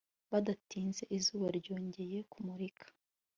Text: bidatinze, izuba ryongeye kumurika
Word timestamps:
bidatinze, 0.31 1.03
izuba 1.17 1.47
ryongeye 1.57 2.17
kumurika 2.31 2.85